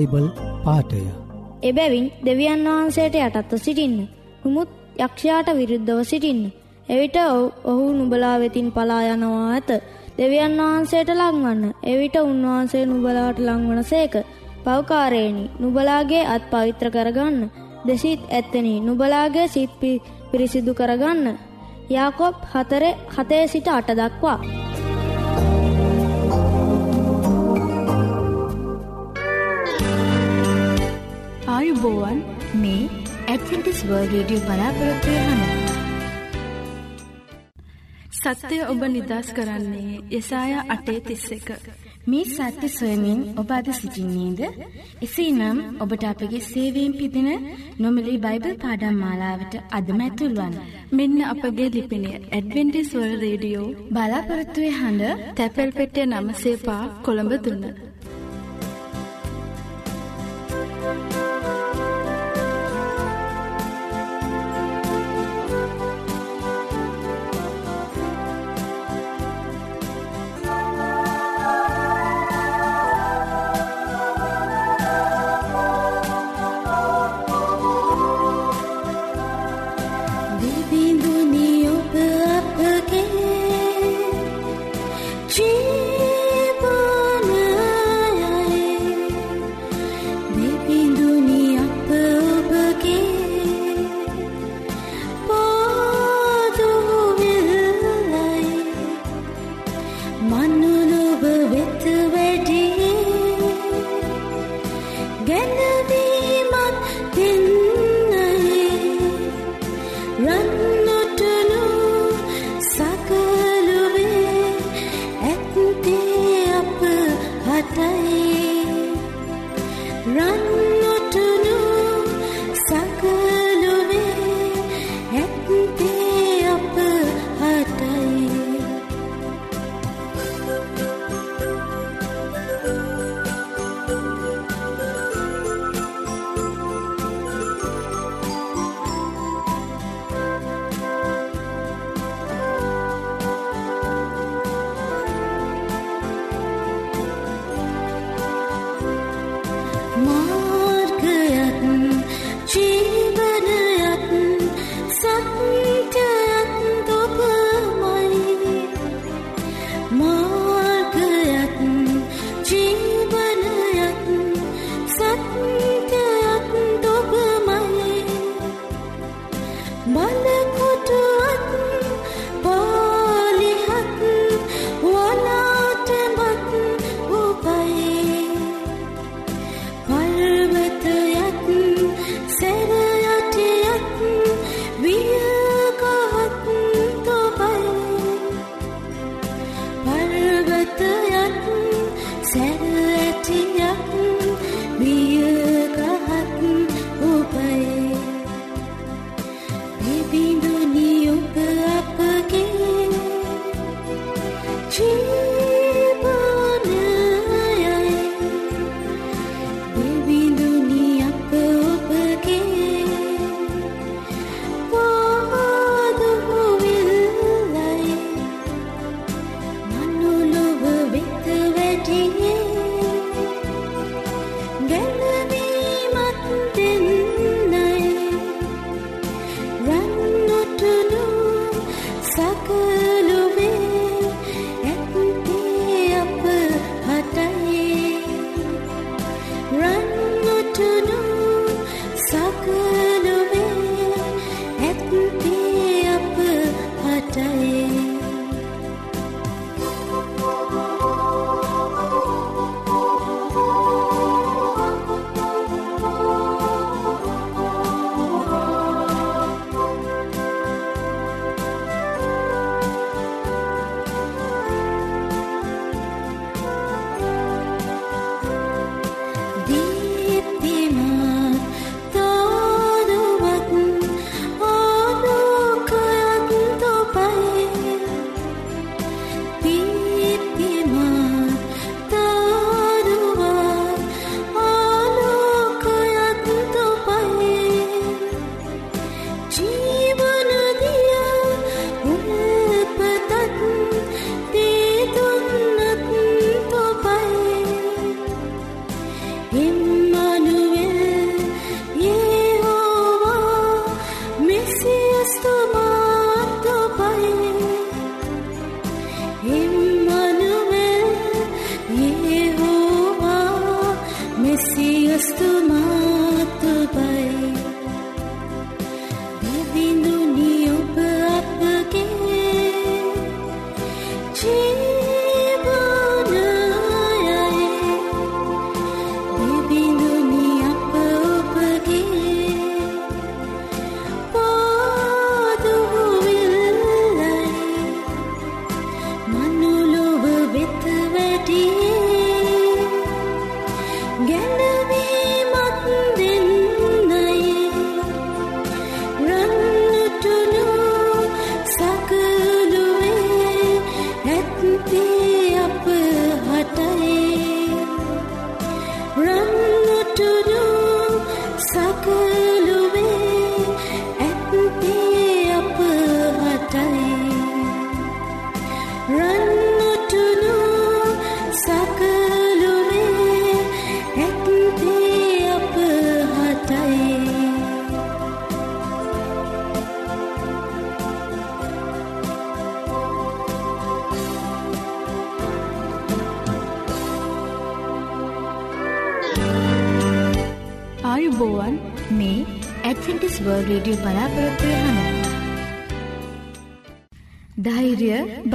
Bible 0.00 0.26
පාටය 0.64 1.02
එබැවින් 1.62 2.06
දෙවියන් 2.24 2.64
වහන්සේට 2.66 3.14
යටත්ව 3.16 3.58
සිටින්න. 3.58 4.08
නුමුත් 4.44 4.68
යක්ෂයාට 4.98 5.48
විරුද්ධව 5.52 6.00
සිටින්න. 6.04 6.52
එවිට 6.88 7.16
ඔහු 7.64 7.92
නුබලා 7.92 8.36
වෙතින් 8.38 8.72
පලා 8.72 9.02
යනවා 9.04 9.50
ඇත. 9.50 9.70
දෙවියන් 10.18 10.56
වහන්සේට 10.58 11.10
ලංවන්න. 11.10 11.74
එවිට 11.84 12.16
උන්වහන්සේ 12.18 12.86
නුබලාට 12.86 13.38
ලංවන 13.38 13.84
සේක. 13.84 14.14
පවකාරේණි 14.64 15.50
නුබලාගේ 15.60 16.24
අත් 16.26 16.44
පවිත්‍ර 16.50 16.88
කරගන්න. 16.90 17.50
දෙසිත් 17.86 18.22
ඇත්තනි 18.28 18.74
නුබලාගේ 18.80 19.48
සිත් 19.48 19.70
පිරිසිදු 20.30 20.72
කරගන්න. 20.74 21.38
යාකොප් 21.90 22.36
හතරේ 22.52 22.98
හතේ 23.08 23.44
සිට 23.48 23.68
අට 23.68 23.88
දක්වා. 23.92 24.69
ආයුබෝවන් 31.60 32.20
මේ 32.60 32.82
ඇඩ්වෙන්ටිස් 33.26 33.80
වර්ල්ඩ් 33.86 34.12
රේඩියෝ 34.12 34.44
බලාපොරොත්තු 34.44 35.16
වෙන 35.16 35.40
සත්‍යය 38.20 38.60
ඔබ 38.64 38.84
නිදස් 38.86 39.28
කරන්නේ 39.36 39.98
යසාය 40.10 40.54
අටේ 40.66 41.00
තිස්ස 41.00 41.26
එක. 41.36 41.50
මේ 42.06 42.30
සත්‍ය 42.30 42.68
සොයමින් 42.70 43.20
ඔබ 43.36 43.50
අද 43.50 43.68
සිසිින්නේද. 43.72 44.40
එසේනම් 45.02 45.60
ඔබට 45.80 46.04
අපගේ 46.04 46.40
සේවීම් 46.42 46.92
පිදින 46.92 47.28
නොමලි 47.78 48.16
බයිබල් 48.18 48.56
පාඩම් 48.64 48.96
මාලාවට 49.02 49.60
අදමැතුල්වන්. 49.78 50.58
මෙන්න 50.92 51.20
අපගේ 51.26 51.70
ලිපිනය 51.76 52.10
ඇඩවෙන්ටිස්වල් 52.14 53.12
රේඩියෝ 53.24 53.68
බලාපොරත්තුවේ 53.90 54.74
හඬ 54.80 55.30
තැපැල් 55.36 55.76
පෙටිය 55.78 56.06
නම 56.06 56.34
සේපා 56.42 56.82
කොළඹ 57.04 57.40
දුන්න. 57.44 57.89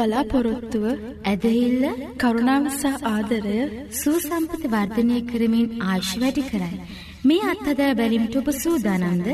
බලාපොරොත්තුව 0.05 0.85
ඇදහිල්ල 1.23 1.83
කරුණාවසා 2.15 2.97
ආදරය 3.07 3.59
සූසම්පති 3.99 4.67
වර්ධනය 4.67 5.17
කරමින් 5.23 5.67
ආශ් 5.83 6.11
වැඩි 6.15 6.43
කරයි. 6.43 6.81
මේ 7.23 7.45
අත්හදා 7.45 7.91
බැලිමිට 7.93 8.35
ඔබ 8.35 8.49
සූදානන්ද 8.55 9.27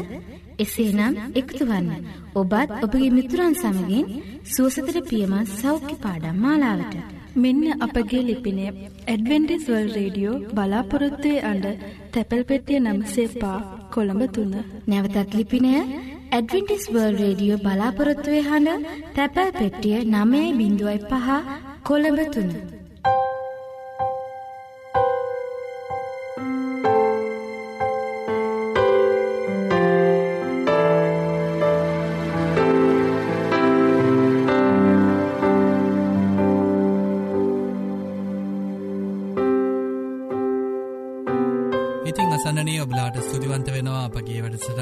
එසේනම් 0.59 1.17
එක්තුවන්න 1.35 1.89
ඔබත් 2.35 2.71
ඔබගේ 2.79 3.11
මිතුරන් 3.11 3.55
සමගින් 3.55 4.05
සුවසතර 4.47 4.97
පියමත් 5.09 5.53
සෞඛ්‍ය 5.55 5.95
පාඩම් 5.97 6.39
මාලාවට. 6.39 6.95
මෙන්න 7.35 7.65
අපගේ 7.79 8.23
ලිපිනය 8.23 8.65
ඇඩවෙන්ටිස්වල් 8.69 9.87
රේඩියෝ 9.97 10.41
බලාපොරොත්තුවේ 10.55 11.45
අඩ 11.45 11.65
තැපැල් 12.11 12.43
පෙටිය 12.45 12.79
නම්සේ 12.81 13.29
පා 13.35 13.59
කොළඹ 13.95 14.23
තුන්න. 14.35 14.53
නැවතත් 14.87 15.33
ලිපිනය 15.33 15.71
ඇඩවෙන්ටිස් 16.31 16.85
වර්ල් 16.93 17.17
රේඩියෝ 17.21 17.63
බලාපොරොත්තුවේ 17.63 18.43
හඬ 18.49 18.85
තැපැල් 19.15 19.51
පෙට්ටිය 19.53 19.97
නමේ 20.13 20.47
බිඳුවයි 20.59 20.99
පහ 21.09 21.27
කොළඹ 21.83 22.21
තුන්න. 22.33 22.80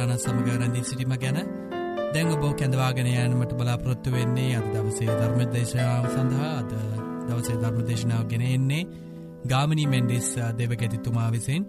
අපගේ 0.01 0.15
වැඩ 0.15 0.19
සටාන 0.19 0.19
සමගරැඳී 0.19 0.83
සිටිම 0.83 1.13
ගැන 1.13 1.37
දැංග 2.13 2.31
බෝ 2.35 2.53
කැඳවාගෙන 2.53 3.07
යෑනමට 3.07 3.53
බලාපොරොත්තු 3.53 4.11
වෙන්නේ 4.11 4.55
අද 4.55 4.67
දවසේ 4.73 5.07
ධර්මදේශාව 5.11 6.05
සඳහා 6.07 6.51
අද 6.57 6.71
දවසේ 7.27 7.57
ධර්මදේශනාව 7.57 8.25
ගෙන 8.27 8.41
එන්නේ 8.43 8.83
ගාමිණී 9.45 9.87
මෙන්ඩිස් 9.87 10.29
දෙව 10.57 10.71
ගැතිතුමා 10.73 11.29
විසින් 11.31 11.65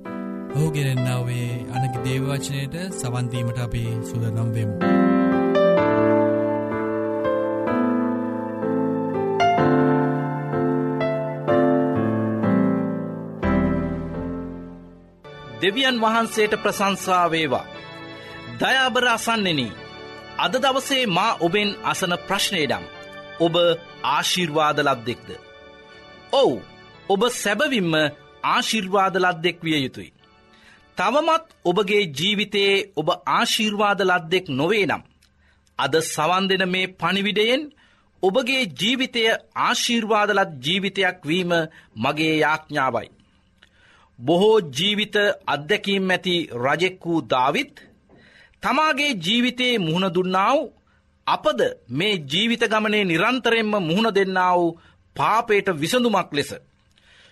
ඔහු 0.55 0.71
ගෙනෙන්නාවේ 0.71 1.51
අනක 1.75 1.95
දේවවචනයට 2.05 2.79
සවන්දීමට 2.93 3.59
අපි 3.59 3.85
සුදනම් 4.03 4.49
වෙමු. 4.55 4.77
දෙවියන් 15.63 16.01
වහන්සේට 16.01 16.55
ප්‍රසංසාවේවා. 16.63 17.65
දයාබර 17.65 17.70
අසන්නෙන 19.09 19.61
අද 20.39 20.55
දවසේ 20.55 21.05
මා 21.09 21.39
ඔබෙන් 21.41 21.71
අසන 21.83 22.13
ප්‍රශ්නයඩම් 22.27 22.85
ඔබ 23.41 23.55
ආශිර්වාද 24.07 24.79
ලද්දෙක්ද. 24.81 25.29
ඔවු 26.33 26.57
ඔබ 27.09 27.23
සැබවින්ම 27.33 27.93
ආශිර්වාද 28.45 29.15
ලද්දෙක් 29.17 29.59
විය 29.63 29.79
යුතුයි. 29.79 30.13
තවමත් 30.99 31.47
ඔබගේ 31.65 32.05
ජීවිතයේ 32.11 32.87
ඔබ 32.97 33.09
ආශිර්වාද 33.11 34.01
ලද්දෙක් 34.03 34.47
නොවේ 34.51 34.87
නම්. 34.87 35.03
අද 35.79 35.93
සවන්දෙන 36.05 36.65
මේ 36.69 36.93
පණිවිඩයෙන් 36.93 37.63
ඔබගේ 38.23 38.63
ජීවිතය 38.81 39.23
ආශිර්වාදලත් 39.59 40.51
ජීවිතයක් 40.65 41.19
වීම 41.25 41.53
මගේ 41.97 42.35
යාඥාවයි. 42.37 43.09
බොහෝ 44.19 44.59
ජීවිත 44.71 45.17
අත්දැකීම් 45.47 46.11
ඇති 46.11 46.35
රජෙක් 46.65 46.97
වූ 47.05 47.21
දාවිත් 47.27 47.75
තමාගේ 48.63 49.13
ජීවිතයේ 49.19 49.79
මුහුණ 49.79 50.15
දුන්නාව 50.15 50.59
අපද 51.27 51.61
මේ 51.91 52.15
ජීවිත 52.31 52.65
ගමනේ 52.65 53.05
නිරන්තරෙන්ම 53.05 53.73
මුහුණ 53.81 54.15
දෙන්නාව 54.15 54.61
පාපයට 55.17 55.69
විසඳුමක් 55.75 56.31
ලෙස. 56.33 56.51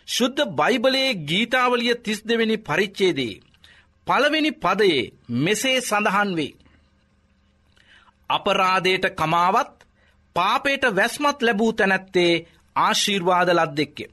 ශුද්ධ 0.08 0.42
බයිබලයේ 0.50 1.18
ගීතාවලිය 1.22 1.94
තිස් 1.96 2.20
දෙවෙනි 2.24 2.56
පරිච්චේදේ. 2.58 3.40
පළවෙනි 4.06 4.50
පදයේ 4.54 5.10
මෙසේ 5.36 5.78
සඳහන් 5.80 6.30
වේ. 6.36 6.58
අපරාදයට 8.30 9.04
කමාවත් 9.10 9.74
පාපයට 10.36 10.84
වැස්මත් 10.96 11.38
ලැබූ 11.42 11.72
තැනැත්තේ 11.72 12.32
ආශීර්වාද 12.76 13.48
ලද්දෙක්ය. 13.50 14.04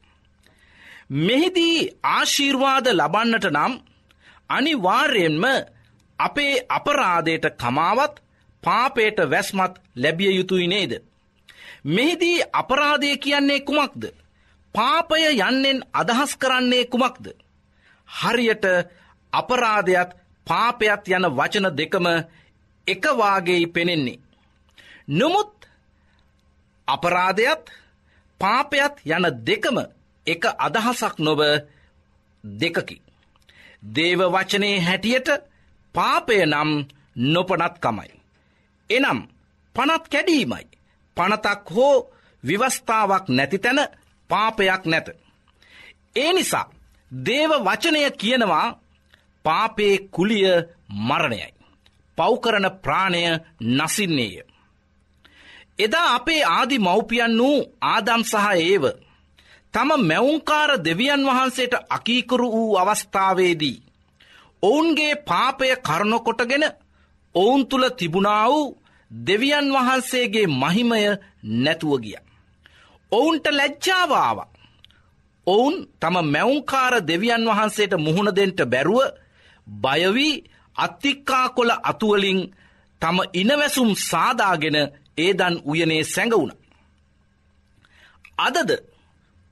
මෙහිදී 1.17 1.79
ආශීර්වාද 2.09 2.85
ලබන්නට 2.89 3.45
නම් 3.47 3.73
අනිවාර්යෙන්ම 4.49 5.45
අපේ 6.19 6.65
අපරාධයට 6.69 7.45
කමාවත් 7.57 8.15
පාපයට 8.63 9.17
වැස්මත් 9.29 9.73
ලැබිය 9.95 10.31
යුතුයි 10.31 10.67
නේද. 10.67 10.93
මෙහිදී 11.85 12.43
අපරාධය 12.53 13.17
කියන්නේ 13.17 13.59
කුමක්ද. 13.59 14.03
පාපය 14.75 15.15
යන්නෙන් 15.39 15.79
අදහස් 15.93 16.37
කරන්නේ 16.37 16.85
කුමක්ද. 16.85 17.25
හරියට 18.09 18.65
අපරාධයත් 19.33 20.11
පාපයත් 20.47 21.07
යන 21.07 21.25
වචන 21.37 21.67
දෙකම 21.77 22.05
එකවාගේයි 22.87 23.67
පෙනෙන්නේ. 23.67 24.19
නොමුත් 25.09 25.53
අපරාධයත් 26.87 27.63
පාපයත් 28.41 28.95
යන 29.07 29.25
දෙකම 29.43 29.77
එක 30.27 30.43
අදහසක් 30.57 31.15
නොව 31.19 31.41
දෙකකි. 32.43 33.01
දේව 33.85 34.19
වචනයේ 34.25 34.79
හැටියට 34.79 35.29
පාපය 35.95 36.45
නම් 36.45 36.71
නොපනත්කමයි. 37.25 38.11
එනම් 38.89 39.19
පනත් 39.75 40.03
කැඩීමයි. 40.11 40.65
පනතක් 41.17 41.69
හෝ 41.69 41.97
විවස්ථාවක් 42.43 43.25
නැති 43.29 43.57
තැන 43.59 43.79
පාපයක් 44.29 44.83
නැත. 44.85 45.07
ඒ 46.15 46.31
නිසා 46.33 46.71
දේව 47.11 47.51
වචනය 47.65 47.99
කියනවා 48.11 48.67
පාපේ 49.45 49.95
කුලිය 50.11 50.49
මරණයයි. 50.99 51.53
පෞකරන 52.17 52.67
ප්‍රාණය 52.83 53.21
නසින්නේය. 53.69 54.35
එදා 55.79 56.07
අපේ 56.15 56.43
ආදි 56.47 56.77
මව්පියන් 56.79 57.33
වූ 57.39 57.59
ආදම් 57.83 58.21
සහ 58.23 58.45
ඒව 58.57 58.83
තම 59.73 59.89
මැවුන්කාර 59.99 60.71
දෙවියන් 60.79 61.25
වහන්සේට 61.27 61.73
අකීකරු 61.89 62.47
වූ 62.51 62.77
අවස්ථාවේදී. 62.77 63.83
ඔවුන්ගේ 64.65 65.13
පාපය 65.23 65.67
කරනොකොටගෙන 65.79 66.65
ඔවුන් 67.35 67.61
තුළ 67.67 67.85
තිබුණා 67.91 68.45
වූ 68.45 68.65
දෙවියන් 69.11 69.67
වහන්සේගේ 69.71 70.47
මහිමය 70.53 71.01
නැතුව 71.55 71.93
ගිය. 71.99 72.17
ඔවුන්ට 73.11 73.45
ලැජ්ජාවාව. 73.49 74.37
ඔවුන් 75.47 75.75
තම 75.99 76.15
මැවුන්කාර 76.25 76.93
දෙවියන් 77.03 77.43
වහන්සේට 77.47 77.93
මුහුණදෙන්ට 77.97 78.59
බැරුව 78.65 79.01
බයවී 79.67 80.43
අත්තික්කා 80.75 81.47
කොළ 81.49 81.71
අතුවලින් 81.83 82.39
තම 83.01 83.17
ඉනවැසුම් 83.33 83.89
සාදාගෙන 84.01 84.77
ඒදන් 85.17 85.55
උයනේ 85.63 86.03
සැඟවුණ. 86.05 86.51
අදද 88.37 88.69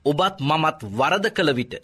ඔබත් 0.04 0.36
මමත් 0.40 0.78
වරද 0.90 1.26
කළ 1.30 1.50
විට. 1.52 1.74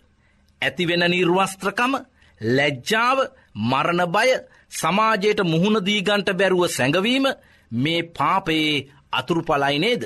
ඇතිවෙන 0.62 1.04
නිර්වස්ත්‍රකම 1.06 1.92
ලැජ්ජාව 2.40 3.18
මරණ 3.62 4.02
බය 4.09 4.30
සමාජයට 4.73 5.40
මුහුණදීගන්ට 5.44 6.28
බැරුව 6.35 6.64
සැඟවීම 6.68 7.26
මේ 7.73 8.02
පාපයේ 8.11 8.87
අතුරුපලයි 9.12 9.78
නේද. 9.78 10.02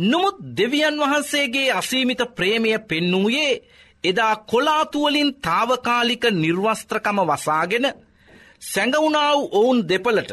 නොමුත් 0.00 0.36
දෙවියන් 0.56 0.96
වහන්සේගේ 0.98 1.72
අසීමිත 1.72 2.20
ප්‍රේමය 2.36 2.70
පෙන්නූයේ 2.80 3.62
එදා 4.04 4.34
කොලාතුවලින් 4.44 5.30
තාවකාලික 5.36 6.24
නිර්වස්ත්‍රකම 6.32 7.18
වසාගෙන 7.22 7.86
සැඟවුණාව 8.62 9.38
ඔවුන් 9.52 9.78
දෙපලට 9.84 10.30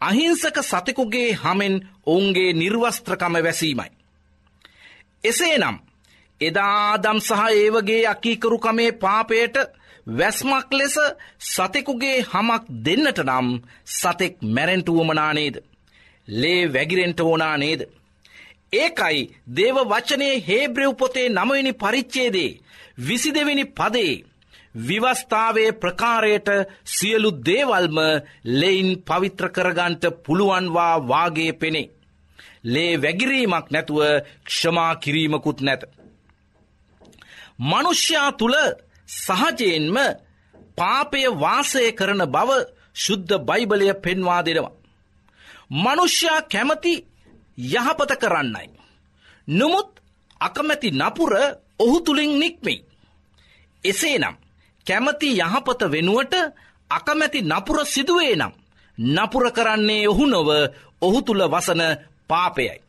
අහිංසක 0.00 0.56
සතෙකුගේ 0.62 1.28
හමෙන් 1.34 1.74
ඔවුන්ගේ 2.06 2.52
නිර්වස්ත්‍රකම 2.52 3.34
වැසීමයි. 3.38 3.90
එසේ 5.24 5.56
නම් 5.58 5.76
එදාදම් 6.40 7.18
සහ 7.20 7.42
ඒවගේ 7.52 8.02
අකීකරුකමේ 8.06 8.92
පාපයට 8.94 9.56
වැස්මක් 10.06 10.72
ලෙස 10.72 10.96
සතෙකුගේ 11.40 12.24
හමක් 12.24 12.64
දෙන්නට 12.86 13.18
නම් 13.20 13.48
සතෙක් 13.86 14.34
මැරෙන්ටුවමනානේද. 14.46 15.56
ලේ 16.28 16.62
වැගිරෙන්ට 16.68 17.20
ඕනා 17.20 17.56
නේද. 17.56 17.80
ඒකයි 18.72 19.30
දේව 19.48 19.76
වචනයේ 19.84 20.42
හේබ්‍රව් 20.48 20.92
පොතේ 20.94 21.28
නමවෙනි 21.30 21.72
පරිච්චේදේ 21.74 22.56
විසි 22.98 23.30
දෙවෙනි 23.32 23.64
පදේ 23.70 24.22
විවස්ථාවේ 24.78 25.70
ප්‍රකාරයට 25.74 26.48
සියලු 26.86 27.30
දේවල්ම 27.40 27.98
ලෙයින් 28.52 28.90
පවිත්‍ර 29.00 29.46
කරගන්ට 29.48 30.04
පුළුවන්වා 30.24 30.94
වාගේ 31.02 31.52
පෙනේ. 31.54 31.92
ලේ 32.64 32.92
වැගිරීමක් 32.96 33.66
නැතුව 33.70 34.00
ක්ෂමා 34.44 34.92
කිරීමකුත් 34.96 35.60
නැත. 35.60 35.82
මනුෂ්‍යයා 37.60 38.30
තුළ 38.32 38.56
සහජයෙන්ම 39.16 39.96
පාපය 40.76 41.20
වාසය 41.34 41.84
කරන 41.92 42.22
බව 42.26 42.50
ශුද්ධ 42.94 43.34
බයිබලය 43.40 43.86
පෙන්වා 43.96 44.42
දෙනවා. 44.42 44.78
මනුෂ්‍යයා 45.74 46.40
කැමති 46.44 46.92
යහපත 47.58 48.10
කරන්නයි. 48.16 48.68
නොමුත් 49.48 49.90
අකමැති 50.40 50.88
නපුර 50.92 51.32
ඔහු 51.78 51.96
තුළින් 52.00 52.32
නික්මෙයි. 52.38 52.84
එසේ 53.84 54.18
නම් 54.18 54.36
කැමති 54.86 55.28
යහපත 55.38 55.80
වෙනුවට 55.84 56.34
අකමැති 56.90 57.40
නපුර 57.42 57.78
සිදුවේ 57.84 58.36
නම් 58.36 58.52
නපුර 58.98 59.44
කරන්නේ 59.52 60.08
ඔහු 60.08 60.24
නොව 60.26 60.48
ඔහු 61.02 61.18
තුළ 61.22 61.42
වසන 61.44 61.82
පාපයයි. 62.28 62.84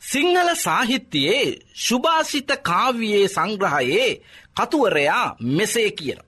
සිංහල 0.00 0.48
සාහිත්‍යයේ 0.56 1.58
ශුභාසිත 1.76 2.50
කාව්‍යයේ 2.62 3.28
සංග්‍රහයේ 3.28 4.20
කතුවරයා 4.58 5.36
මෙසේ 5.40 5.90
කියර. 5.90 6.18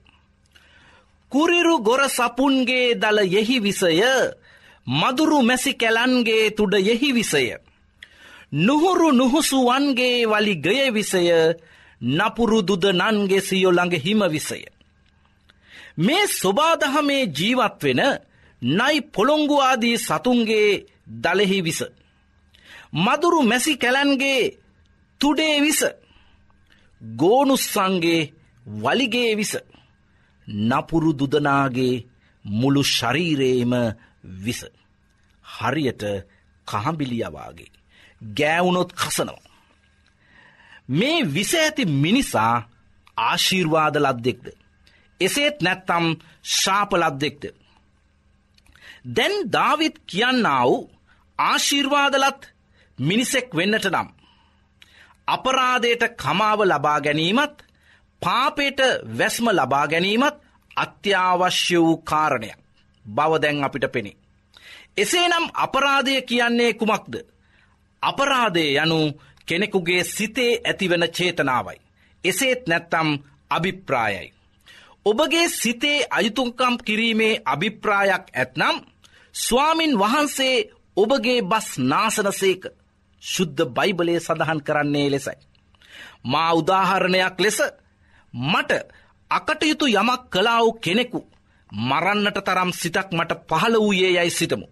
කුරිරු 1.31 1.75
ගොර 1.79 2.01
සපුන්ගේ 2.09 2.95
දල 2.95 3.17
යෙහි 3.25 3.57
විසය 3.59 3.99
මදුරු 4.87 5.41
මැසි 5.41 5.73
කැලන්ගේ 5.73 6.51
තුඩ 6.51 6.73
යෙහි 6.79 7.13
විසය. 7.13 7.55
නුහුරු 8.53 9.11
නුහුසුවන්ගේ 9.11 10.25
වලි 10.25 10.55
ගය 10.57 10.91
විසය 10.91 11.23
නපුරු 12.01 12.61
දුද 12.61 12.85
නන්ගේ 12.85 13.41
සියොළඟ 13.41 13.93
හිම 13.95 14.21
විසය. 14.25 14.65
මේ 15.97 16.27
ස්වබාදහමේ 16.29 17.29
ජීවත් 17.29 17.83
වෙන 17.83 18.01
නයි 18.61 19.01
පොළොංගුවාදී 19.03 19.97
සතුන්ගේ 19.97 20.85
දලෙහි 21.07 21.61
විස. 21.61 21.81
මදුරු 22.95 23.39
මැසි 23.43 23.77
කැලන්ගේ 23.77 24.57
තුඩේ 25.21 25.61
විස 25.61 25.81
ගෝනුස්සන්ගේ 27.01 28.31
වලිගේ 28.65 29.35
විස 29.35 29.53
නපුරු 30.47 31.11
දුදනාගේ 31.13 32.05
මුළු 32.45 32.83
ශරීරේම 32.85 33.73
විස. 34.37 34.61
හරියට 35.45 36.03
කහම්බිලියවාගේ 36.67 37.71
ගෑවුනොත් 38.21 38.91
කසනවා. 38.93 39.51
මේ 40.89 41.19
විස 41.25 41.53
ඇති 41.53 41.85
මිනිසා 41.85 42.55
ආශීර්වාද 43.19 43.95
ලද්දෙක්ද. 43.97 44.45
එසේත් 45.21 45.57
නැත්තම් 45.61 46.05
ශාපලද්දෙක්ද. 46.53 47.43
දැන් 49.07 49.35
දාවිත් 49.51 49.95
කියන්නා 50.05 50.63
වූ 50.65 50.89
ආශීර්වාදලත් 51.39 52.41
මිනිසෙක් 52.99 53.47
වෙන්නට 53.55 53.85
නම්. 53.85 54.09
අපරාධයට 55.31 56.03
කමාව 56.15 56.59
ලබා 56.63 56.99
ගැනීමත් 57.01 57.57
පාපේට 58.21 58.79
වැස්ම 59.17 59.45
ලබා 59.49 59.85
ගැනීමත් 59.87 60.37
අත්‍යවශ්‍ය 60.77 61.77
වූ 61.77 61.97
කාරණයක් 61.99 62.59
බවදැන් 63.05 63.63
අපිට 63.63 63.85
පෙනේ. 63.91 64.17
එසේනම් 64.97 65.45
අපරාධය 65.55 66.21
කියන්නේ 66.23 66.73
කුමක්ද. 66.73 67.13
අපරාධය 68.03 68.65
යනු 68.75 68.99
කෙනෙකුගේ 69.47 70.03
සිතේ 70.05 70.61
ඇතිවන 70.61 71.05
චේතනාවයි. 71.09 71.81
එසේත් 72.23 72.61
නැත්තම් 72.67 73.09
අභිප්‍රායයි. 73.49 74.33
ඔබගේ 75.05 75.47
සිතේ 75.51 76.07
අයුතුන්කම් 76.09 76.75
කිරීමේ 76.85 77.41
අභිප්‍රායක් 77.45 78.25
ඇත්නම් 78.33 78.77
ස්වාමින් 79.35 79.93
වහන්සේ 79.99 80.55
ඔබගේ 80.97 81.41
බස් 81.41 81.67
නාසනසේක 81.81 82.63
ශුද්ධ 83.23 83.61
බයිබලය 83.67 84.19
සඳහන් 84.19 84.59
කරන්නේ 84.61 85.09
ලෙසයි. 85.09 85.37
මා 86.23 86.51
උදාහරණයක් 86.53 87.37
ලෙස 87.39 87.59
මට 88.33 88.71
අකටයුතු 89.31 89.85
යමක් 89.91 90.21
කලාව් 90.29 90.65
කෙනෙකු 90.79 91.21
මරන්නට 91.71 92.37
තරම් 92.39 92.71
සිතක් 92.73 93.09
මට 93.11 93.31
පහළ 93.49 93.75
වූයේ 93.75 94.11
යැයි 94.11 94.31
සිතමු. 94.31 94.67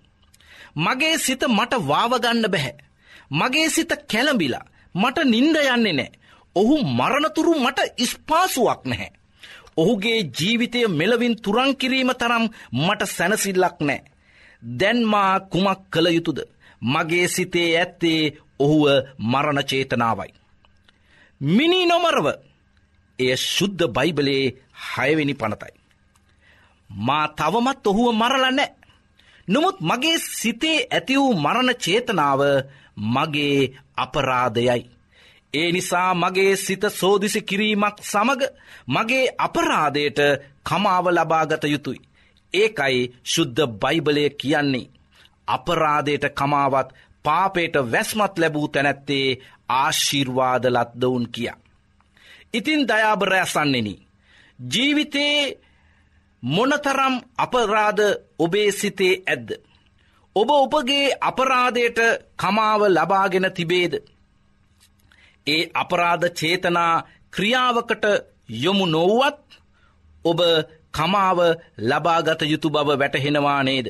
මගේ 0.77 1.17
සිත 1.17 1.43
මට 1.49 1.73
වාවගන්න 1.81 2.45
බැහැ. 2.45 2.75
මගේ 3.31 3.69
සිත 3.69 3.91
කැළඹිලා 4.07 4.65
මට 4.95 5.17
නින්ද 5.25 5.55
යන්නේ 5.55 5.93
නෑ. 5.93 6.11
ඔහු 6.55 6.75
මරණතුරු 6.89 7.53
මට 7.55 7.79
ඉස්පාසුවක් 7.97 8.81
නැහැ. 8.85 9.11
ඔහුගේ 9.77 10.19
ජීවිතය 10.31 10.87
මෙලවින් 10.89 11.35
තුරංකිරීම 11.37 12.11
තරම් 12.13 12.45
මට 12.75 13.01
සැනසිල්ලක් 13.07 13.77
නෑ. 13.81 14.01
දැන්මා 14.63 15.39
කුමක් 15.41 15.79
කළ 15.91 16.07
යුතුද. 16.07 16.39
මගේ 16.81 17.27
සිතේ 17.27 17.69
ඇත්තේ 17.77 18.21
ඔහුව 18.59 18.83
මරණ 19.21 19.63
චේතනාවයි. 19.63 20.33
මිනි 21.41 21.85
නොමරව 21.85 22.27
එය 23.19 23.35
ශුද්ධ 23.37 23.87
බයිබලයේ 23.87 24.55
හයවෙනි 24.87 25.33
පනතයි. 25.33 25.75
මා 26.89 27.25
තවමත් 27.29 27.87
ඔහුව 27.87 28.07
මරල 28.13 28.45
නෑ. 28.49 28.69
නොමුත් 29.47 29.77
මගේ 29.81 30.17
සිතේ 30.31 30.87
ඇති 30.87 31.15
වූ 31.15 31.33
මරණ 31.35 31.71
චේතනාව 31.75 32.41
මගේ 33.07 33.73
අපරාධයයි. 33.97 34.83
ඒ 35.53 35.71
නිසා 35.71 36.13
මගේ 36.13 36.55
සිත 36.55 36.83
සෝදිසි 36.91 37.41
කිරීමක් 37.41 37.97
සමග 38.03 38.41
මගේ 38.87 39.25
අපරාධයට 39.37 40.19
කමාව 40.63 41.05
ලබාගත 41.07 41.63
යුතුයි. 41.65 42.01
ඒකයි 42.53 42.99
ශුද්ධ 43.25 43.67
බයිබලය 43.81 44.29
කියන්නේ. 44.31 44.89
අපරාධයට 45.49 46.25
කමාවත් 46.31 46.89
පාපේට 47.25 47.75
වැස්මත් 47.91 48.35
ලැබූ 48.37 48.67
තැනැත්තේ 48.67 49.27
ආශිර්වාදලත්දවුන් 49.71 51.25
කියා. 51.31 51.57
ඉතින් 52.53 52.87
දයාබරෑසන්නෙන. 52.87 53.89
ජීවිතයේ 54.59 55.59
මොනතරම් 56.43 57.15
අපරාධ 57.37 58.05
ඔබේ 58.39 58.71
සිතේ 58.71 59.15
ඇද්ද. 59.25 59.49
ඔබ 60.35 60.49
ඔබගේ 60.51 61.17
අපරාධයට 61.21 61.99
කමාව 62.37 62.81
ලබාගෙන 62.87 63.47
තිබේද. 63.51 63.93
ඒ 65.47 65.63
අපරාධ 65.73 66.25
චේතනා 66.31 67.03
ක්‍රියාවකට 67.33 68.05
යොමු 68.55 68.85
නොව්වත් 68.87 69.39
ඔබ 70.25 70.39
කමාව 70.91 71.39
ලබාගත 71.79 72.41
යුතු 72.43 72.69
බව 72.69 72.99
වැටහෙනවා 72.99 73.63
නේද. 73.63 73.87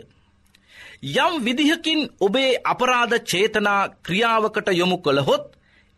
යම් 1.03 1.33
විදිහකින් 1.39 2.09
ඔබේ 2.19 2.59
අපරාධ 2.63 3.15
චේතනා 3.21 3.89
ක්‍රියාවකට 3.99 4.67
යොමු 4.73 4.97
කළහොත් 4.97 5.45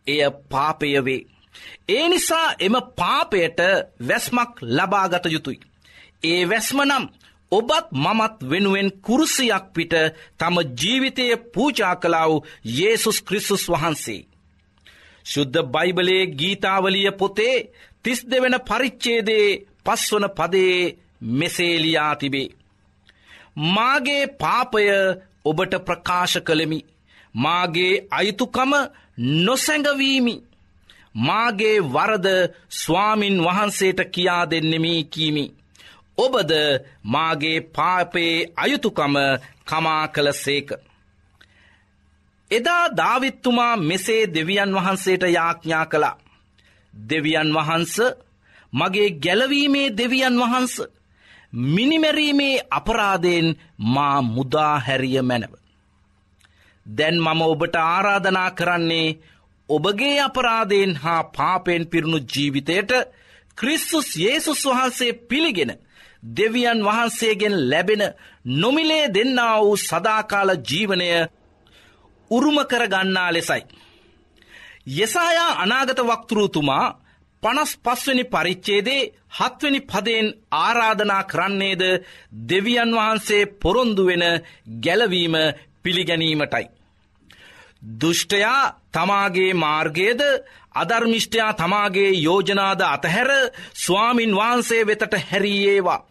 එය 0.08 0.22
පාපයවේ. 0.50 1.26
ඒ 1.90 2.06
නිසා 2.10 2.56
එම 2.60 2.76
පාපයට 2.96 3.60
වැස්මක් 4.00 4.52
ලබාගත 4.70 5.26
යුතුයි. 5.26 5.60
ඒ 6.24 6.42
වැස්මනම් 6.46 7.06
ඔබත් 7.52 7.88
මමත් 7.94 8.36
වෙනුවෙන් 8.44 8.90
කුරුසියක් 9.02 9.66
පිට 9.74 9.94
තම 10.38 10.56
ජීවිතය 10.80 11.26
පූජා 11.54 11.96
කලාව 11.96 12.32
යේසුස් 12.70 13.18
ක්‍රිස්සුස් 13.22 13.64
වහන්සේ. 13.68 14.28
ශුද්ධ 15.26 15.60
බයිබලයේ 15.66 16.32
ගීතාවලිය 16.32 17.12
පොතේ 17.12 17.56
තිස් 18.04 18.20
දෙවන 18.26 18.56
පරිච්චේදේ 18.60 19.48
පස්වන 19.84 20.26
පදේ 20.30 20.96
මෙසේලියා 21.32 22.16
තිබේ. 22.16 22.54
මාගේ 23.56 24.26
පාපය 24.34 24.84
ඔබට 25.46 25.74
ප්‍රකාශ 25.80 26.38
කළෙමි. 26.40 26.80
මාගේ 27.36 28.08
අයිතුකම 28.12 28.72
නොසැඟවීමි. 29.18 30.36
මාගේ 31.18 31.78
වරද 31.86 32.28
ස්වාමින් 32.72 33.38
වහන්සේට 33.40 34.00
කියා 34.12 34.46
දෙන්නෙමී 34.46 35.04
කීමි. 35.06 35.46
ඔබද 36.18 36.52
මාගේ 37.06 37.60
පාපයේ 37.70 38.50
අයුතුකම 38.56 39.16
කමා 39.66 40.08
කළ 40.08 40.32
සේක. 40.36 40.70
එදා 42.52 42.86
ධාවිත්තුමා 42.92 43.76
මෙසේ 43.80 44.24
දෙවියන් 44.28 44.76
වහන්සේට 44.76 45.24
යාඥා 45.30 45.86
කළා. 45.86 46.22
දෙවියන් 46.94 47.50
වහන්ස 47.54 47.96
මගේ 48.74 49.10
ගැලවීමේ 49.20 49.94
දෙවියන් 49.98 50.36
වහන්ස 50.40 50.76
මිනිමැරීමේ 51.54 52.62
අපරාධයෙන් 52.72 53.56
මා 53.78 54.22
මුදා 54.22 54.80
හැරිය 54.80 55.22
මැනව. 55.22 55.54
දැන් 56.86 57.18
මම 57.18 57.42
ඔබට 57.44 57.76
ආරාධනා 57.76 58.52
කරන්නේ 58.52 59.18
ඔබගේ 59.70 60.20
අපරාධයෙන් 60.20 60.96
හා 60.96 61.24
පාපෙන් 61.24 61.88
පිරුණු 61.88 62.20
ජීවිතයට 62.36 62.92
ක්‍රිස්සුස් 63.58 64.10
යේසුස් 64.18 64.66
වහන්සේ 64.66 65.14
පිළිගෙන 65.14 65.72
දෙවියන් 66.38 66.86
වහන්සේගෙන් 66.86 67.56
ලැබෙන 67.70 68.04
නොමිලේ 68.46 69.14
දෙන්නා 69.14 69.56
වූ 69.62 69.78
සදාකාල 69.78 70.50
ජීවනය 70.70 71.08
උරුම 72.32 72.58
කරගන්නා 72.66 73.34
ලෙසයි. 73.34 73.64
යෙසායා 74.88 75.52
අනාගත 75.58 76.00
වක්තුරූතුමා 76.00 77.01
පනස් 77.44 77.72
පස්වනි 77.78 78.24
පරිච්චේදේ 78.26 79.10
හත්වනි 79.38 79.80
පදයෙන් 79.82 80.28
ආරාධනා 80.58 81.24
කරන්නේද 81.24 81.82
දෙවියන් 82.50 82.92
වහන්සේ 82.92 83.50
පොරොන්දුවෙන 83.62 84.26
ගැලවීම 84.84 85.36
පිළිගැනීමටයි. 85.84 86.66
දුෘෂ්ටයා 88.02 88.62
තමාගේ 88.92 89.54
මාර්ගයද 89.56 90.22
අධර්මිෂ්ටයා 90.76 91.52
තමාගේ 91.54 92.12
යෝජනාද 92.18 92.82
අතහැර 92.86 93.32
ස්වාමින් 93.76 94.36
වහන්සේ 94.36 94.88
වෙතට 94.88 95.14
හැරීඒවා. 95.22 96.08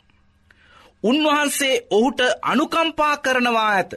උන්වහන්සේ 1.03 1.87
ඔහුට 1.90 2.21
අනුකම්පා 2.43 3.16
කරනවා 3.16 3.71
ඇත. 3.71 3.93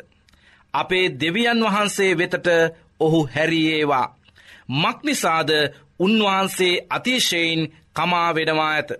අපේ 0.74 1.06
දෙවියන් 1.20 1.60
වහන්සේ 1.64 2.18
වෙතට 2.18 2.48
ඔහු 3.00 3.20
හැරියේවා. 3.36 4.08
මක්නිසාද 4.68 5.50
උන්වහන්සේ 6.00 6.86
අතිශයෙන් 6.90 7.62
කමාවෙනවා 7.94 8.72
ඇත. 8.72 8.92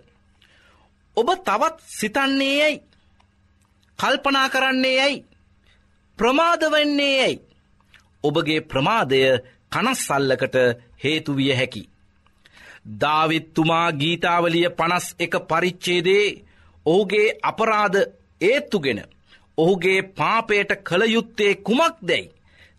ඔබ 1.18 1.30
තවත් 1.40 1.78
සිතන්නේ 1.90 2.58
යැයි. 2.60 2.84
කල්පනා 4.00 4.50
කරන්නේ 4.50 4.96
යැයි. 4.96 5.26
ප්‍රමාදවන්නේ 6.20 7.18
යැයි. 7.18 7.42
ඔබගේ 8.24 8.62
ප්‍රමාදය 8.64 9.22
කනස්සල්ලකට 9.72 10.56
හේතුවිය 11.04 11.52
හැකි. 11.52 11.90
ධාවිත්තුමා 13.00 13.88
ගීතාවලිය 13.94 14.70
පනස් 14.70 15.08
එක 15.20 15.34
පරිච්චේදේ 15.50 16.26
ඔහුගේ 16.86 17.28
අපරාධ 17.42 18.00
ඒත්තුගෙන 18.42 19.00
ඔහුගේ 19.58 20.00
පාපයට 20.12 20.72
කළයුත්තේ 20.84 21.54
කුමක් 21.58 21.96
දැයි. 22.02 22.32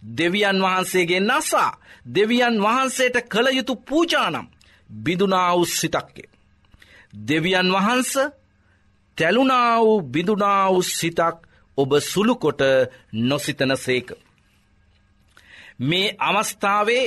දෙවියන් 0.05 0.59
වහන්සේගේ 0.63 1.21
නසා 1.21 1.71
දෙවියන් 2.07 2.57
වහන්සේට 2.61 3.17
කළ 3.29 3.49
යුතු 3.49 3.75
පූජානම් 3.79 4.47
බිදුනාවු 4.91 5.65
සිතක්කේ. 5.67 6.29
දෙවියන් 7.29 7.69
වහන්ස 7.73 8.13
තැලුනා 9.19 9.81
වූ 9.81 10.03
බිදුනා 10.05 10.71
වූ 10.71 10.83
සිතක් 10.91 11.37
ඔබ 11.79 11.91
සුළුකොට 12.03 12.61
නොසිතන 13.13 13.73
සේක. 13.77 14.09
මේ 15.81 16.17
අවස්ථාවේ 16.21 17.07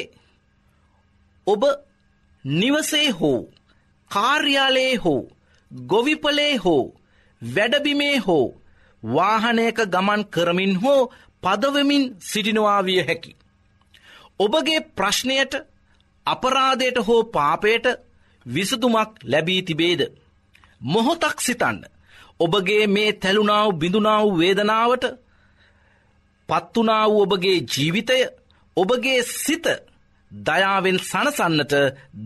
ඔබ 1.47 1.63
නිවසේ 2.45 3.09
හෝ 3.11 3.39
කාර්යාලයේ 4.11 4.95
හෝ 4.95 5.21
ගොවිපලේ 5.71 6.55
හෝ 6.55 6.83
වැඩබිමේ 7.41 8.17
හෝ 8.17 8.47
වාහනයක 9.03 9.79
ගමන් 9.85 10.23
කරමින් 10.25 10.75
හෝ 10.75 11.01
පදවමින් 11.43 12.03
සිටිනවා 12.21 12.81
විය 12.83 13.01
හැකි. 13.01 13.31
ඔබගේ 14.39 14.79
ප්‍රශ්නයට 14.91 15.53
අපරාධයට 16.25 16.97
හෝ 17.07 17.21
පාපයට 17.25 17.85
විසදුමක් 18.45 19.11
ලැබී 19.23 19.61
තිබේද. 19.63 20.01
මොහොතක් 20.83 21.37
සිතන්න. 21.39 21.79
ඔබගේ 22.39 22.83
මේ 22.87 23.11
තැලුනාව 23.13 23.69
බිඳුනාව 23.73 24.25
වේදනාවට 24.39 25.05
පත්වනා 26.49 27.03
වූ 27.09 27.21
ඔබගේ 27.21 27.57
ජීවිතය 27.67 28.19
ඔබගේ 28.77 29.19
සිත 29.35 29.65
දයාවෙන් 30.31 30.99
සනසන්නට 31.01 31.73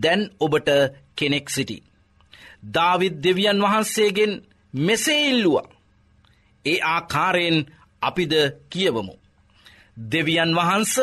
දැන් 0.02 0.22
ඔබට 0.40 0.68
කෙනෙක් 1.16 1.46
සිටි. 1.48 1.78
ධවිත් 2.64 3.16
දෙවියන් 3.22 3.62
වහන්සේගෙන් 3.62 4.32
මෙසේ 4.74 5.22
ඉල්ලුවා. 5.28 5.68
ඒ 6.64 6.78
ආකාරයෙන් 6.86 7.58
අපිද 8.02 8.32
කියවමු. 8.70 9.14
දෙවියන් 10.10 10.52
වහන්ස 10.54 10.94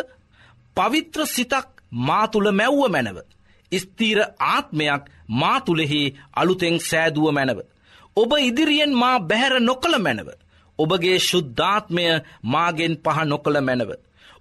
පවිත්‍ර 0.77 1.21
සිතක් 1.27 1.67
මාතුළ 2.07 2.49
මැව්ව 2.51 2.81
මැනව. 2.89 3.17
ස්තීර 3.71 4.19
ආත්මයක් 4.47 5.03
මාතුළෙහි 5.31 6.01
අලුතෙන් 6.33 6.77
සෑදුව 6.79 7.27
මැනව. 7.31 7.59
ඔබ 8.15 8.31
ඉදිරියෙන් 8.39 8.93
මා 8.93 9.17
බැහැර 9.19 9.55
නොකළ 9.61 9.95
මැනව. 9.97 10.29
ඔබගේ 10.79 11.17
ශුද්ධාත්මය 11.19 12.05
මාගෙන් 12.43 12.93
පහ 12.95 13.17
නොකළ 13.25 13.57
මැනව. 13.61 13.91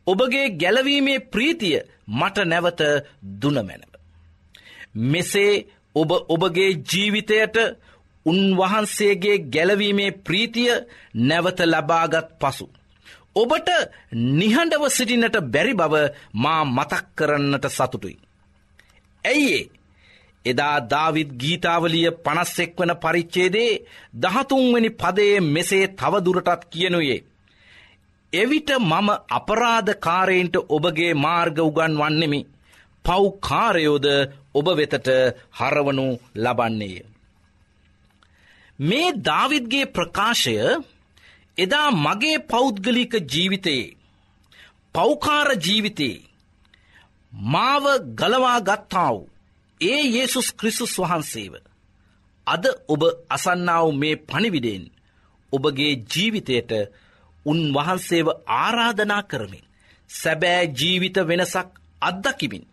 ඔබගේ 0.06 0.46
ගැලවීමේ 0.52 1.24
ප්‍රීතිය 1.32 1.78
මට 2.10 2.36
නැවත 2.44 2.80
දුනමැනව. 3.40 3.92
මෙසේ 4.94 5.66
ඔබ 5.94 6.10
ඔබගේ 6.28 6.70
ජීවිතයට 6.90 7.56
උන්වහන්සේගේ 8.28 9.38
ගැලවීමේ 9.48 10.10
ප්‍රීතිය 10.20 10.72
නැවත 11.22 11.60
ලබාගත් 11.64 12.28
පසු. 12.38 12.66
ඔබට 13.36 13.68
නිහඬව 14.32 14.84
සිටිනට 14.88 15.36
බැරි 15.46 15.74
බව 15.74 15.94
මා 16.34 16.62
මතක් 16.66 17.04
කරන්නට 17.14 17.64
සතුටුයි. 17.68 18.16
ඇයිඒ 19.24 19.64
එදා 20.44 20.76
ධවිත් 20.82 21.30
ගීතාවලිය 21.36 22.10
පනස්සෙක් 22.18 22.72
වන 22.76 22.92
පරිච්චේදේ 22.96 23.72
දහතුන්වැනි 24.16 24.90
පදයේ 24.92 25.40
මෙසේ 25.46 25.84
තවදුරටත් 25.90 26.62
කියනුයේ. 26.66 27.24
එවිට 28.32 28.70
මම 28.80 29.08
අපරාධකාරයෙන්ට 29.30 30.56
ඔබගේ 30.68 31.12
මාර්ග 31.16 31.58
උගන් 31.60 31.94
වන්නෙමි. 31.96 32.40
පව්කාරයෝද 33.04 34.06
ඔබ 34.54 34.66
වෙතට 34.76 35.08
හරවනු 35.52 36.06
ලබන්නේය. 36.36 36.96
මේ 38.78 39.12
ධවිත්ගේ 39.20 39.86
ප්‍රකාශය 39.86 40.54
එදා 41.58 41.88
මගේ 41.96 42.38
පෞද්ගලික 42.44 43.12
ජීවිතයේ 43.26 43.96
පෞකාර 44.94 45.48
ජීවිතයේ 45.56 46.26
මාව 47.32 47.84
ගලවා 48.14 48.60
ගත්තාව 48.60 49.16
ඒ 49.80 50.02
ඒසුස් 50.12 50.48
ක්‍රිසුස් 50.52 50.94
වහන්සේව. 50.96 51.54
අද 52.46 52.64
ඔබ 52.88 53.02
අසන්නාව 53.30 53.86
මේ 53.92 54.20
පණිවිඩෙන් 54.22 54.84
ඔබගේ 55.52 55.94
ජීවිතයට 56.06 56.72
උන්වහන්සේව 57.46 58.28
ආරාධනා 58.56 59.22
කරමින් 59.22 59.68
සැබෑ 60.10 60.64
ජීවිත 60.72 61.16
වෙනසක් 61.28 61.68
අත්දකිමින් 62.02 62.64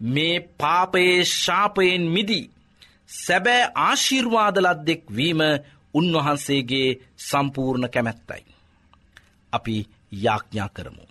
මේ 0.00 0.36
පාපයේ 0.58 1.24
ශාපයෙන් 1.34 2.04
මිදී 2.06 2.53
සැබෑ 3.10 3.70
ආශිර්වාදලද්දෙක් 3.74 5.02
වීම 5.16 5.40
උන්වහන්සේගේ 5.94 6.88
සම්පූර්ණ 7.18 7.88
කැමැත්තයි. 7.90 8.44
අපි 9.52 9.76
යාඥා 10.12 10.68
කරමු. 10.68 11.04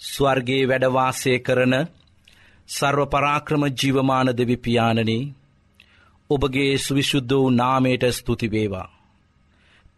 ස්වර්ගේ 0.00 0.68
වැඩවාසය 0.68 1.38
කරන 1.38 1.74
සර්වපරාක්‍රම 2.68 3.64
ජීවමාන 3.72 4.28
දෙවිපාණනී 4.36 5.32
ඔබගේ 6.30 6.78
සුවිශුද්ධ 6.78 7.34
වූ 7.34 7.50
නාමයට 7.50 8.04
ස්තුතිවේවා. 8.10 8.88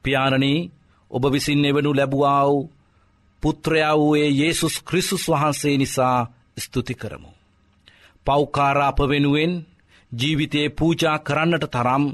පියාණනී 0.05 0.71
ඔබ 1.11 1.25
විසින් 1.33 1.65
එවනු 1.65 1.97
ලැබුවා 1.97 2.47
වූ 2.47 2.71
පුත්‍රයා 3.43 3.97
වූයේ 3.97 4.47
ඒසුස් 4.47 4.77
ක්‍රිසුස් 4.83 5.25
වහන්සේ 5.29 5.77
නිසා 5.77 6.19
ස්තුති 6.59 6.95
කරමු. 6.95 7.31
පෞකාරාප 8.27 8.99
වෙනුවෙන් 8.99 9.53
ජීවිතයේ 10.13 10.69
පූජා 10.71 11.17
කරන්නට 11.19 11.65
තරම් 11.67 12.05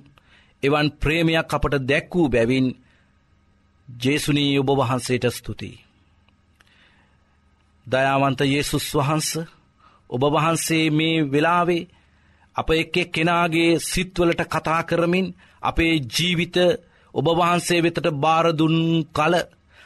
එවන් 0.63 0.89
ප්‍රේමයක් 0.93 1.55
අපට 1.55 1.75
දැක් 1.83 2.15
වූ 2.15 2.29
බැවින් 2.29 2.69
ජේසුනී 3.89 4.59
ඔබ 4.59 4.71
වහන්සේට 4.79 5.25
ස්තුතියි. 5.31 5.85
දයාවන්ත 7.87 8.41
යේසුස් 8.45 8.87
වහන්ස 8.95 9.31
ඔබ 10.11 10.23
වහන්සේ 10.27 10.87
මේ 10.91 11.25
වෙලාවේ 11.25 11.89
අප 12.57 12.69
එක් 12.73 12.97
එක් 12.97 13.11
කෙනාගේ 13.13 13.81
සිත්වලට 13.83 14.43
කතා 14.47 14.83
කරමින් 14.83 15.27
අපේ 15.63 15.95
ජීවිත 16.09 16.57
ඔබ 17.15 17.27
වහන්සේ 17.31 17.81
වෙතට 17.81 18.07
බාරදුන් 18.17 18.77
කල 19.13 19.35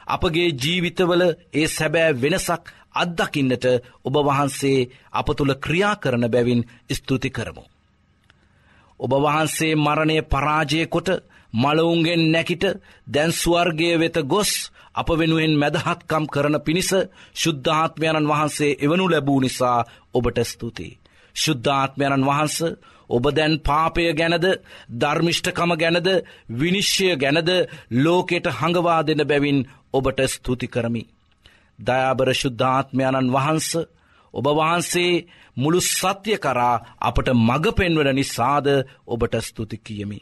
අපගේ 0.07 0.48
ජීවිතවල 0.55 1.22
ඒ 1.53 1.66
සැබෑ 1.68 2.12
වෙනසක් 2.14 2.64
අත්දකින්නට 2.94 3.64
ඔබ 4.05 4.14
වහන්සේ 4.20 4.88
අප 5.12 5.29
තුළ 5.31 5.53
ක්‍රියා 5.57 5.94
කරන 5.96 6.25
බැවින් 6.29 6.62
ස්තුති 6.90 7.31
කරමු. 7.31 7.64
ඔබ 9.00 9.12
වහන්සේ 9.16 9.74
මරණය 9.76 10.16
පරාජය 10.24 10.81
කොට 10.87 11.09
මලවුන්ගෙන් 11.52 12.22
නැකිට 12.31 12.64
දැන්ස්වර්ගය 13.07 13.88
වෙත 13.96 14.16
ගොස් 14.24 14.52
අප 14.94 15.09
වෙනුවෙන් 15.12 15.55
මැදහත්කම් 15.57 16.24
කරන 16.26 16.57
පිණිස 16.61 16.90
ශුද්ධාත්මයණන් 17.35 18.31
වහන්සේ 18.31 18.78
එවනු 18.78 19.05
ලැබූ 19.07 19.38
නිසා 19.40 19.78
ඔබට 20.14 20.38
ස්තුතියි. 20.44 20.98
ශුද්ධාත්මයණන් 21.37 22.26
වහන්ස 22.28 22.57
ඔබ 23.11 23.24
දැන් 23.31 23.55
පාපය 23.61 24.02
ගැනද 24.12 24.46
ධර්මිෂ්ඨකම 24.94 25.72
ගැනද 25.76 26.09
විනිශ්්‍යය 26.52 27.12
ගැනද 27.16 27.50
ලෝකෙට 27.96 28.46
හඟවා 28.50 29.00
දෙන 29.02 29.22
බැවින් 29.24 29.59
ඔබට 29.92 30.18
ස්තුති 30.26 30.66
කරමි. 30.66 31.02
දයාබර 31.78 32.28
ශුද්ධාත්මයණන් 32.35 33.33
වහන්ස 33.33 33.70
ඔබ 34.35 34.46
වහන්සේ 34.50 35.24
මුළු 35.56 35.80
සත්‍යය 35.82 36.38
කරා 36.38 36.82
අපට 37.00 37.28
මඟ 37.38 37.66
පෙන්වන 37.72 38.10
නිසාද 38.12 38.66
ඔබට 39.06 39.34
ස්තුති 39.40 39.76
කියමි. 39.78 40.20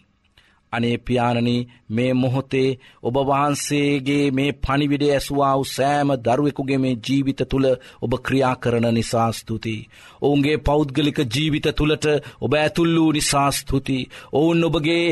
අනේ 0.73 0.97
පියාණනී 0.99 1.69
මේ 1.91 2.13
මොහොතේ 2.15 2.79
ඔබ 3.03 3.17
වහන්සේගේ 3.21 4.25
මේ 4.31 4.51
පනිවිඩ 4.59 5.05
ඇසවාව 5.07 5.63
සෑම 5.69 6.11
දරුවෙකුගේ 6.19 6.79
මේ 6.79 7.01
ජීවිත 7.01 7.41
තුළ 7.51 7.67
ඔබ 8.03 8.13
ක්‍රියා 8.21 8.55
කරන 8.57 8.87
නිසා 8.95 9.31
ස්තුතියි. 9.33 9.89
ඔවුන්ගේ 10.23 10.57
පෞද්ගලික 10.59 11.19
ජීවිත 11.29 11.67
තුළට 11.75 12.07
ඔබ 12.41 12.53
ඇතුල් 12.55 12.93
වූ 12.97 13.13
නිසා 13.13 13.51
ස්තුති. 13.53 13.99
ඔවුන් 14.33 14.65
ඔබගේ 14.65 15.07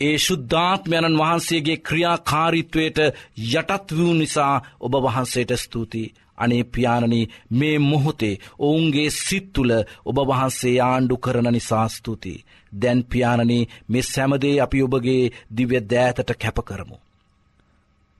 ඒ 0.00 0.16
ශුද්ධාත්මයණන් 0.18 1.18
වහන්සේගේ 1.18 1.78
ක්‍රියාකාරිත්වයට 1.78 2.98
යටත් 3.52 3.88
වූ 3.92 4.14
නිසා 4.14 4.54
ඔබ 4.80 4.92
වහන්සේට 5.04 5.52
ස්තුතියි. 5.58 6.14
අනේ 6.38 6.64
පියාණනී 6.64 7.30
මේ 7.50 7.78
මොහොතේ 7.80 8.40
ඔවුන්ගේ 8.58 9.08
සිත්තුල 9.18 9.72
ඔබ 10.04 10.16
වහන්සේ 10.22 10.76
ආණ්ඩු 10.80 11.16
කරන 11.16 11.48
නිසාස්තුතියි. 11.52 12.44
දැන් 12.72 13.00
පියාණනී 13.04 13.68
මෙ 13.88 14.00
සැමදේ 14.04 14.60
අපි 14.60 14.82
ඔබගේ 14.82 15.32
දිව්‍ය 15.56 15.78
දෑතට 15.90 16.30
කැපකරමු. 16.34 16.96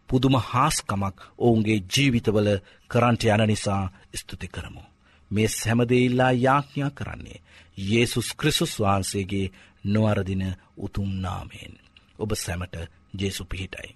පුදුම 0.08 0.36
හාස්කමක් 0.42 1.16
ඔවුන්ගේ 1.38 1.78
ජීවිතවල 1.92 2.48
කරන්ට 2.90 3.22
යන 3.26 3.42
නිසා 3.46 3.84
ස්තුති 4.14 4.48
කරමු. 4.48 4.82
මේ 5.30 5.48
සැමදෙඉල්ලා 5.50 6.32
යාඥා 6.38 6.90
කරන්නේ. 6.90 7.42
යේසුස් 7.78 8.28
ක්‍රිසුස් 8.34 8.74
වහන්සේගේ 8.80 9.52
නොවරදින 9.84 10.44
උතුම්නාමයෙන්. 10.78 11.74
ඔබ 12.18 12.30
සැමට 12.34 12.74
ජේසු 13.14 13.44
පිහිටයි. 13.44 13.90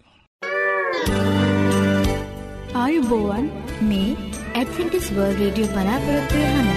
ආයුබෝවන් 2.74 3.46
මේ 3.80 4.16
ඇඩ්විටිස් 4.54 5.06
වර්ල් 5.14 5.34
රේඩියෝ 5.40 5.68
බලාපොරොත්වය 5.68 6.40
හන. 6.46 6.68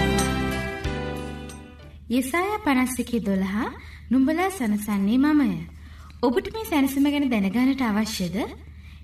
යෙසාය 2.08 2.48
පනස්සිකි 2.64 3.20
දොළහා 3.26 3.68
නුම්ඹලා 4.10 4.50
සනසන්නේ 4.50 5.18
මමය. 5.18 5.50
ඔබට 6.22 6.48
මේ 6.54 6.64
සැනසම 6.64 7.06
ගැන 7.06 7.28
දැනගානට 7.30 7.82
අවශ්‍යද? 7.82 8.36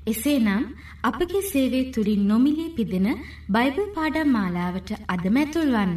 එසේ 0.07 0.38
නම් 0.38 0.64
අපගේ 1.03 1.42
සේවේ 1.42 1.85
තුළින් 1.92 2.24
නොමිලේ 2.29 2.74
පිදෙන 2.77 3.09
බයිබල් 3.48 3.88
පාඩම් 3.94 4.33
මාලාවට 4.33 4.90
අදමැතුල් 5.09 5.70
වන්න. 5.72 5.94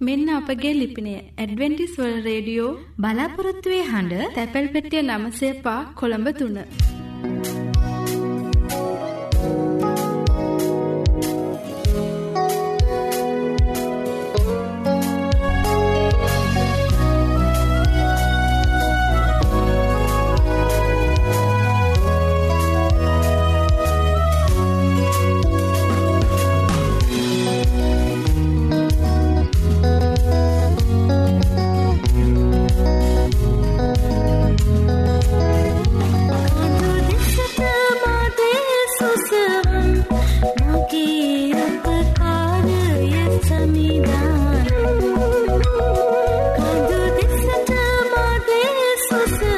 මෙන්න 0.00 0.28
අපගේ 0.30 0.74
ලිපිනය 0.74 1.14
ඇඩවෙන්ටිස් 1.14 1.94
වල් 1.98 2.18
රේඩියෝ 2.22 2.78
බලාපොරොත්තුවේ 2.98 3.84
හඬ 3.84 4.34
තැපැල් 4.34 4.68
පෙටිය 4.68 5.02
නමසේ 5.02 5.54
පා 5.62 5.80
කොළඹ 5.94 6.28
තුන්න. 6.32 6.58
so 49.26 49.57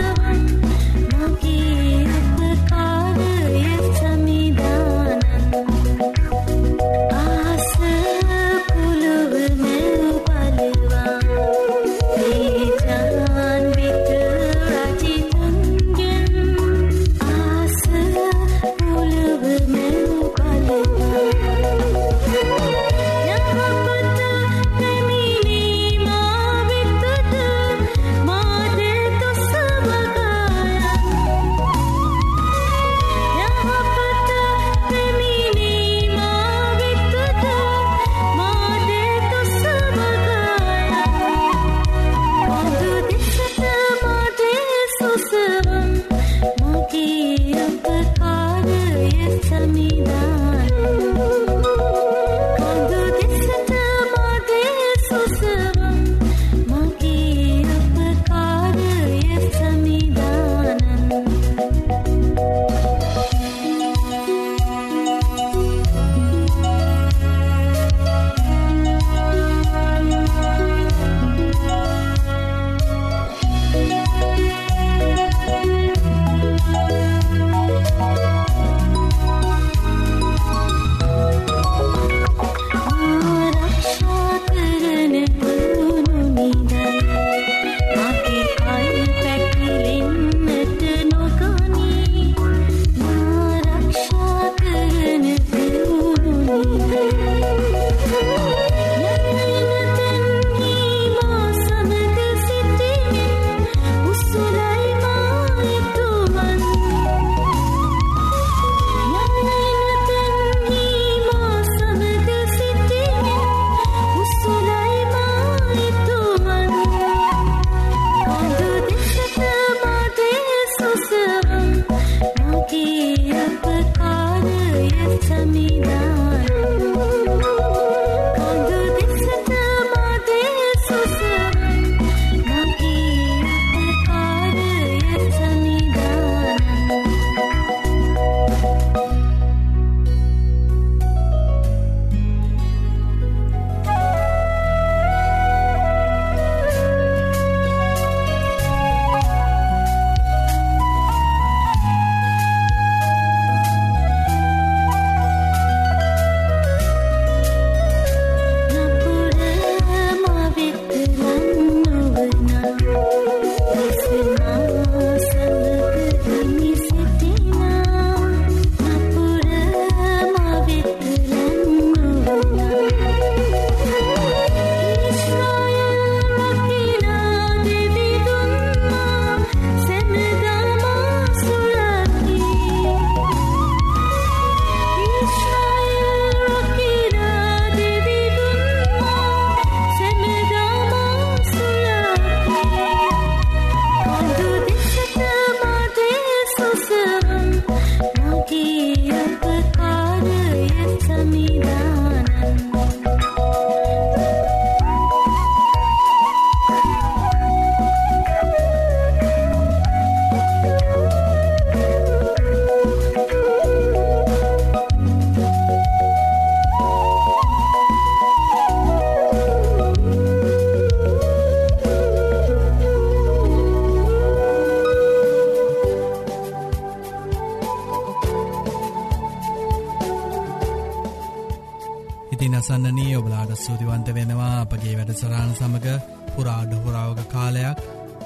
අසන්නනී 233.50 233.52
ඔබලාට 233.52 233.60
සූතිවන්ත 233.60 234.08
වෙනවා. 234.08 234.60
අපගේ 234.60 234.94
වැඩ 234.94 235.12
සරාණ 235.14 235.54
සමඟ 235.54 236.00
පුරාඩ 236.34 236.72
හොරාවක 236.76 237.20
කාලයක් 237.28 237.78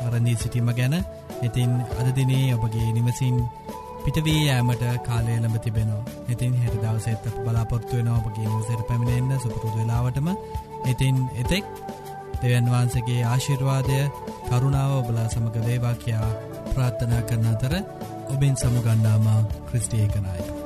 අරඳී 0.02 0.36
සිටීම 0.36 0.68
ගැන 0.70 0.94
ඉතින් 1.42 1.70
අදදිනේ 1.98 2.54
ඔබගේ 2.54 2.88
නිවසින් 2.92 3.36
පිටවී 4.04 4.40
යෑමට 4.42 4.82
කාලය 5.00 5.36
ලඹ 5.36 5.56
තිබෙනවා. 5.58 6.04
ඉතින් 6.28 6.54
හෙට 6.56 6.76
දවසෙත් 6.76 7.24
බලාපොත්තු 7.38 7.96
වෙන 7.96 8.08
ඔබගේ 8.10 8.46
නිවසට 8.46 8.82
පැමිණෙන්න්න 8.88 9.40
සුපුරුදු 9.40 9.78
වෙලාවටම. 9.78 10.28
ඉතින් 10.86 11.16
එතෙක් 11.36 11.64
දෙවන් 12.40 12.68
වහන්සගේ 12.68 13.22
ආශිර්වාදය 13.24 14.00
කරුණාව 14.48 14.92
ඔබලා 14.98 15.28
සමඟ 15.28 15.56
වේවා 15.62 15.94
කියා 15.96 16.28
ප්‍රාර්ථනා 16.66 17.22
කරන 17.22 17.48
අතර 17.48 17.74
ඔබෙන් 18.28 18.54
සමුගන්නාමා 18.56 19.40
ක්‍රිස්ටියකනයි. 19.68 20.63